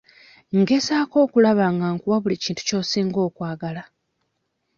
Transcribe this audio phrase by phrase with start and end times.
[0.59, 3.83] Ngezaako okulaba nga nkuwa buli kintu ky'osinga okwagala.